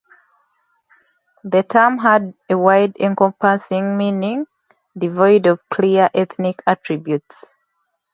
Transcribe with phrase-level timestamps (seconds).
[1.43, 4.47] The term had a wide-encompassing meaning,
[4.97, 7.45] devoid of clear ethnic attributes.